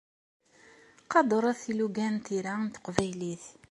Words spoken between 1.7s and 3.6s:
ilugan n tira n teqbaylit!